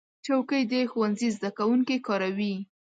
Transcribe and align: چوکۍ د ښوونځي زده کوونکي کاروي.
چوکۍ 0.25 0.63
د 0.71 0.73
ښوونځي 0.91 1.27
زده 1.35 1.49
کوونکي 1.57 1.95
کاروي. 2.07 2.55